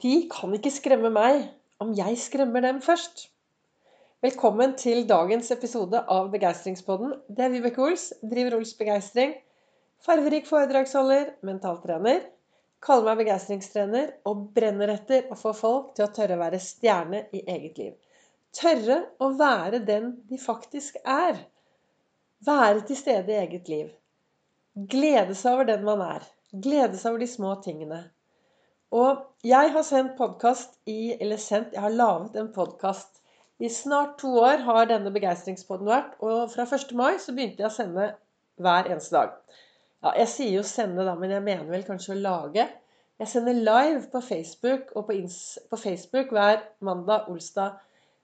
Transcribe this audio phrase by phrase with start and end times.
[0.00, 1.42] De kan ikke skremme meg
[1.84, 3.26] om jeg skremmer dem først.
[4.24, 7.10] Velkommen til dagens episode av Begeistringspodden.
[7.28, 9.34] Det er Vibeke Ols, driver Ols Begeistring.
[10.00, 12.22] Farverik foredragsholder, mentaltrener.
[12.80, 17.20] Kaller meg begeistringstrener og brenner etter å få folk til å tørre å være stjerne
[17.36, 17.90] i eget liv.
[18.56, 21.42] Tørre å være den de faktisk er.
[22.48, 23.92] Være til stede i eget liv.
[24.96, 26.24] Glede seg over den man er.
[26.56, 28.00] Glede seg over de små tingene.
[28.90, 33.20] Og jeg har sendt podkast i Eller sendt Jeg har laget en podkast.
[33.62, 36.16] I snart to år har denne begeistringspodden vært.
[36.18, 36.90] Og fra 1.
[36.98, 38.08] mai så begynte jeg å sende
[38.58, 39.36] hver eneste dag.
[40.02, 42.64] Ja, jeg sier jo 'sende', da, men jeg mener vel kanskje å lage.
[43.20, 45.02] Jeg sender live på Facebook på,
[45.70, 47.78] på Facebook hver mandag, olsdag,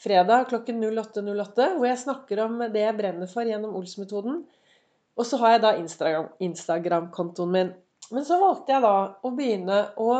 [0.00, 4.42] fredag klokken 08.08, 08, hvor jeg snakker om det jeg brenner for gjennom Ols-metoden.
[5.16, 5.72] Og så har jeg da
[6.40, 7.72] Instagram-kontoen min.
[8.10, 10.10] Men så valgte jeg da å begynne å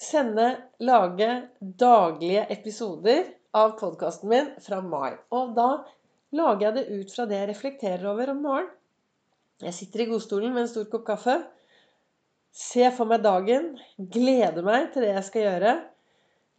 [0.00, 1.28] sende, lage
[1.60, 5.12] daglige episoder av podkasten min fra mai.
[5.34, 5.70] Og da
[6.36, 8.76] lager jeg det ut fra det jeg reflekterer over om morgenen.
[9.60, 11.34] Jeg sitter i godstolen med en stor kopp kaffe.
[12.56, 13.74] Ser for meg dagen.
[14.00, 15.74] Gleder meg til det jeg skal gjøre.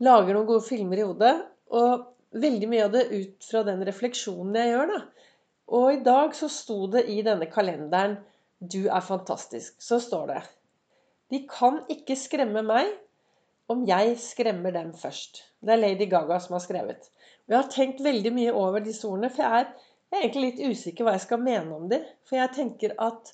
[0.06, 1.34] Lager noen gode filmer i hodet.
[1.74, 2.06] Og
[2.46, 5.00] veldig mye av det ut fra den refleksjonen jeg gjør, da.
[5.72, 8.20] Og i dag så sto det i denne kalenderen
[8.62, 9.82] 'Du er fantastisk'.
[9.82, 10.42] Så står det.
[11.32, 12.92] De kan ikke skremme meg
[13.72, 15.44] om jeg skremmer dem først.
[15.62, 17.08] Det er Lady Gaga som har skrevet.
[17.48, 20.64] Jeg har tenkt veldig mye over disse ordene, for jeg er, jeg er egentlig litt
[20.72, 22.06] usikker hva jeg skal mene om dem.
[22.28, 23.34] For jeg tenker at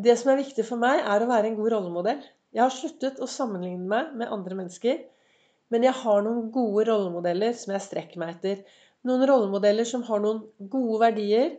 [0.00, 2.22] det som er viktig for meg, er å være en god rollemodell.
[2.56, 5.02] Jeg har sluttet å sammenligne meg med andre mennesker,
[5.70, 8.64] men jeg har noen gode rollemodeller som jeg strekker meg etter.
[9.06, 11.52] Noen rollemodeller som har noen gode verdier,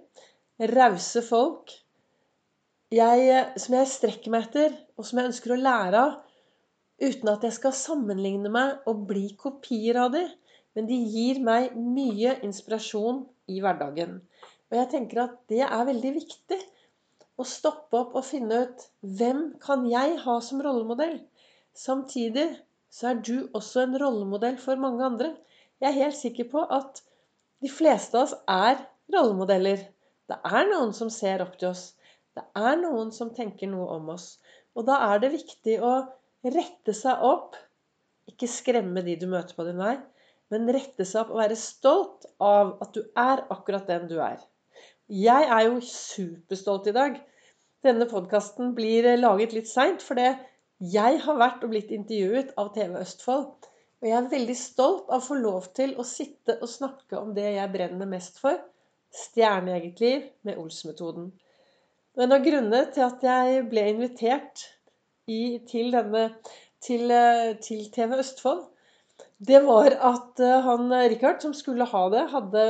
[0.74, 1.72] rause folk,
[2.92, 6.18] jeg, som jeg strekker meg etter, og som jeg ønsker å lære av
[7.02, 10.30] uten at jeg skal sammenligne meg og bli kopier av dem.
[10.78, 14.22] Men de gir meg mye inspirasjon i hverdagen.
[14.72, 16.60] Og jeg tenker at det er veldig viktig.
[17.36, 18.86] Å stoppe opp og finne ut
[19.20, 21.18] hvem kan jeg ha som rollemodell?
[21.76, 22.48] Samtidig
[22.92, 25.34] så er du også en rollemodell for mange andre.
[25.82, 27.02] Jeg er helt sikker på at
[27.64, 28.80] de fleste av oss er
[29.12, 29.84] rollemodeller.
[30.32, 31.92] Det er noen som ser opp til oss.
[32.38, 34.38] Det er noen som tenker noe om oss.
[34.78, 35.96] Og da er det viktig å
[36.44, 37.58] rette seg opp.
[38.30, 39.96] Ikke skremme de du møter på din vei,
[40.54, 44.40] men rette seg opp og være stolt av at du er akkurat den du er.
[45.12, 47.18] Jeg er jo superstolt i dag.
[47.84, 50.30] Denne podkasten blir laget litt seint, fordi
[50.92, 53.50] jeg har vært og blitt intervjuet av TV Østfold.
[54.02, 57.36] Og jeg er veldig stolt av å få lov til å sitte og snakke om
[57.36, 58.58] det jeg brenner mest for.
[59.14, 61.28] Stjerne liv med Ols-metoden.
[62.18, 64.64] En av grunnene til at jeg ble invitert
[65.32, 66.28] i, til, denne,
[66.84, 68.66] til, eh, til, TV Østfold,
[69.42, 72.66] det var at eh, han eh, Richard, som skulle ha det, hadde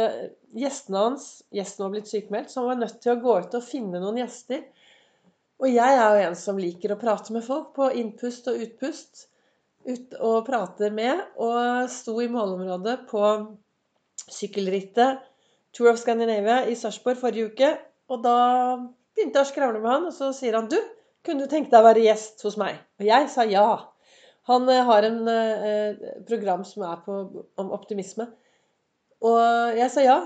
[0.57, 3.65] gjestene hans Gjesten var blitt sykemeldt, så han var nødt til å gå ut og
[3.65, 4.63] finne noen gjester.
[5.61, 9.27] Og jeg er jo en som liker å prate med folk på innpust og utpust.
[9.85, 11.21] Ut og prater med.
[11.41, 13.21] Og sto i målområdet på
[14.25, 15.21] sykkelrittet
[15.75, 17.69] Tour of Scandinavia i Sarpsborg forrige uke.
[18.11, 18.37] Og da
[19.13, 20.79] begynte jeg å skravle med han, og så sier han du,
[21.25, 22.79] kunne du tenke deg å være gjest hos meg?
[23.01, 23.65] Og jeg sa ja.
[24.49, 27.19] Han eh, har en eh, program som er på,
[27.61, 28.25] om optimisme.
[29.21, 30.17] Og jeg sa ja.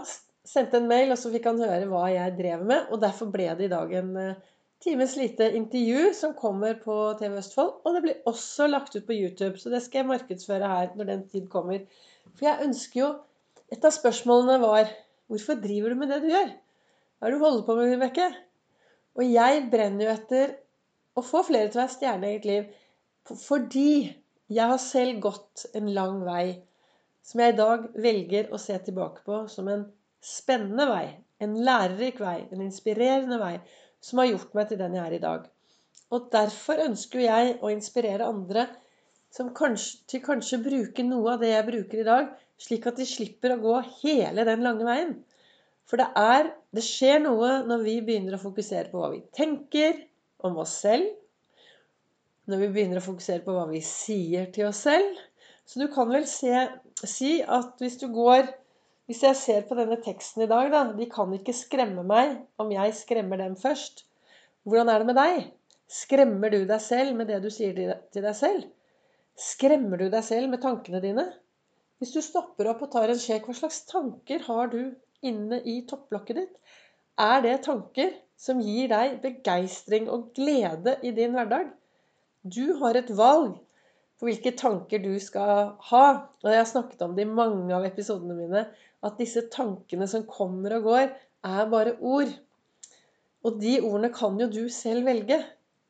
[0.46, 2.92] Sendte en mail, og så fikk han høre hva jeg drev med.
[2.94, 4.52] Og derfor ble det i dag en eh,
[4.86, 7.80] times lite intervju som kommer på TV Østfold.
[7.84, 11.10] Og det blir også lagt ut på YouTube, så det skal jeg markedsføre her når
[11.12, 11.82] den tid kommer.
[12.36, 13.16] For jeg ønsker jo
[13.74, 14.92] Et av spørsmålene var
[15.26, 16.52] Hvorfor driver du med det du gjør?
[17.18, 18.28] Hva er det du holder på med, Vibeke?
[19.18, 20.52] Og jeg brenner jo etter
[21.16, 23.90] å få flere til å være stjerne i eget liv fordi
[24.54, 26.60] jeg har selv gått en lang vei
[27.26, 29.88] som jeg i dag velger å se tilbake på som en
[30.26, 31.06] spennende vei,
[31.42, 33.56] en lærerik vei, en inspirerende vei,
[34.02, 35.48] som har gjort meg til den jeg er i dag.
[36.14, 38.68] Og derfor ønsker jeg å inspirere andre
[39.58, 42.30] kanskje, til kanskje bruke noe av det jeg bruker i dag,
[42.62, 45.16] slik at de slipper å gå hele den lange veien.
[45.86, 49.96] For det er Det skjer noe når vi begynner å fokusere på hva vi tenker,
[50.48, 51.08] om oss selv.
[52.50, 55.18] Når vi begynner å fokusere på hva vi sier til oss selv.
[55.66, 56.54] Så du kan vel se,
[57.10, 58.54] si at hvis du går
[59.06, 62.72] Hvis jeg ser på denne teksten i dag, da De kan ikke skremme meg om
[62.74, 64.02] jeg skremmer dem først.
[64.66, 65.44] Hvordan er det med deg?
[65.86, 68.66] Skremmer du deg selv med det du sier til deg selv?
[69.38, 71.28] Skremmer du deg selv med tankene dine?
[72.02, 74.80] Hvis du stopper opp og tar en sjekk, hva slags tanker har du
[75.22, 76.56] inne i topplokket ditt?
[77.22, 78.10] Er det tanker
[78.40, 81.70] som gir deg begeistring og glede i din hverdag.
[82.44, 83.56] Du har et valg
[84.20, 86.06] på hvilke tanker du skal ha.
[86.44, 88.66] Og jeg har snakket om det i mange av episodene mine,
[89.06, 91.10] at disse tankene som kommer og går,
[91.46, 92.32] er bare ord.
[93.46, 95.42] Og de ordene kan jo du selv velge.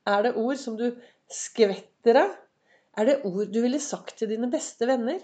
[0.05, 0.89] Er det ord som du
[1.31, 2.33] skvetter av?
[2.95, 5.19] Er det ord du ville sagt til dine beste venner?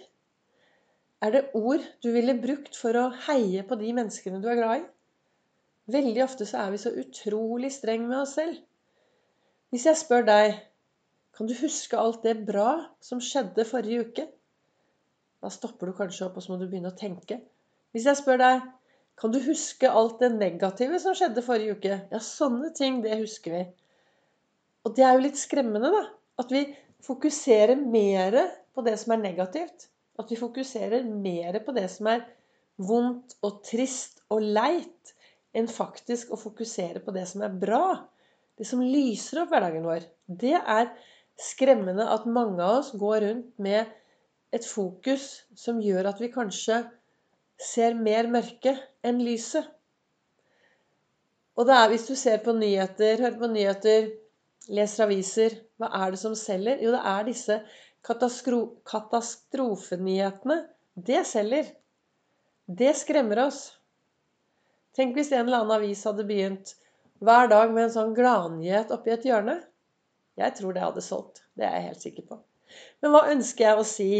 [1.21, 4.81] Er det ord du ville brukt for å heie på de menneskene du er glad
[4.81, 4.87] i?
[5.91, 8.59] Veldig ofte så er vi så utrolig streng med oss selv.
[9.71, 10.59] Hvis jeg spør deg
[11.37, 12.69] kan du huske alt det bra
[13.03, 14.27] som skjedde forrige uke?
[15.41, 17.39] Da stopper du kanskje opp, og så må du begynne å tenke.
[17.95, 18.65] Hvis jeg spør deg
[19.21, 21.97] kan du huske alt det negative som skjedde forrige uke?
[22.11, 23.63] Ja, sånne ting, det husker vi.
[24.85, 26.03] Og det er jo litt skremmende, da.
[26.41, 26.63] At vi
[27.05, 28.37] fokuserer mer
[28.73, 29.89] på det som er negativt.
[30.19, 32.25] At vi fokuserer mer på det som er
[32.81, 35.13] vondt og trist og leit,
[35.57, 37.85] enn faktisk å fokusere på det som er bra.
[38.57, 40.01] Det som lyser opp hverdagen vår.
[40.27, 40.91] Det er
[41.41, 43.81] skremmende at mange av oss går rundt med
[44.55, 46.83] et fokus som gjør at vi kanskje
[47.61, 48.77] ser mer mørke
[49.07, 49.65] enn lyset.
[51.59, 54.01] Og det er hvis du ser på nyheter, hører på nyheter,
[54.71, 55.51] leser aviser
[55.81, 56.77] Hva er det som selger?
[56.83, 57.55] Jo, det er disse
[58.07, 60.57] katastrofenyhetene.
[60.95, 61.65] Det selger.
[62.67, 63.80] Det skremmer oss.
[64.97, 66.75] Tenk hvis en eller annen avis hadde begynt
[67.23, 69.59] hver dag med en sånn gladnyhet oppi et hjørne.
[70.39, 71.43] Jeg tror det hadde solgt.
[71.55, 72.39] Det er jeg helt sikker på.
[73.03, 74.11] Men hva ønsker jeg å si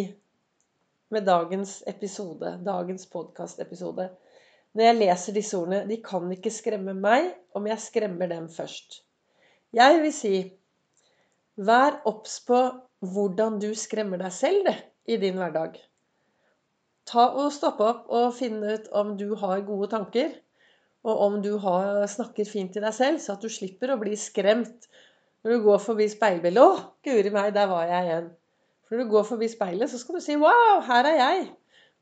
[1.11, 4.07] med dagens episode, dagens podkastepisode?
[4.71, 9.01] Når jeg leser disse ordene De kan ikke skremme meg om jeg skremmer dem først.
[9.75, 10.35] Jeg vil si
[11.59, 12.59] Vær obs på
[13.11, 14.77] hvordan du skremmer deg selv det,
[15.11, 15.75] i din hverdag.
[17.09, 20.31] Ta og Stopp opp og finne ut om du har gode tanker,
[21.07, 24.13] og om du har, snakker fint til deg selv, så at du slipper å bli
[24.19, 24.89] skremt
[25.41, 28.29] når du går forbi speilbildet 'Å, guri meg, der var jeg igjen'.
[28.85, 31.49] For når du går forbi speilet, så skal du si 'Wow, her er jeg'.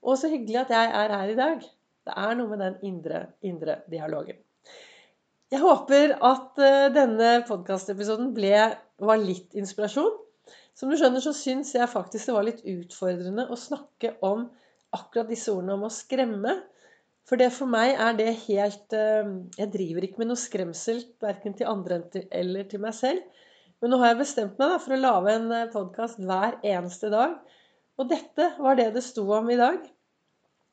[0.04, 1.63] Og så hyggelig at jeg er her i dag.
[2.06, 4.40] Det er noe med den indre, indre dialogen.
[5.51, 8.34] Jeg håper at uh, denne podkastepisoden
[9.00, 10.12] var litt inspirasjon.
[10.75, 14.48] Som du skjønner, så syns jeg faktisk det var litt utfordrende å snakke om
[14.96, 16.56] akkurat disse ordene om å skremme.
[17.29, 19.27] For det for meg er det helt eh,
[19.59, 22.01] Jeg driver ikke med noe skremsel verken til andre
[22.33, 23.21] eller til meg selv.
[23.79, 27.11] Men nå har jeg bestemt meg da, for å lage en eh, podkast hver eneste
[27.13, 27.37] dag.
[28.01, 29.77] Og dette var det det sto om i dag.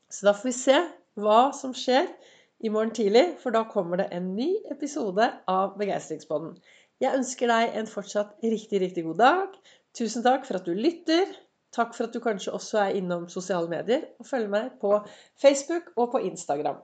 [0.08, 0.78] Så da får vi se
[1.20, 2.08] hva som skjer
[2.64, 6.54] i morgen tidlig, for da kommer det en ny episode av Begeistringspodden.
[7.04, 9.58] Jeg ønsker deg en fortsatt riktig, riktig god dag.
[9.96, 11.28] Tusen takk for at du lytter.
[11.74, 14.92] Takk for at du kanskje også er innom sosiale medier og følger meg på
[15.42, 16.78] Facebook og på Instagram.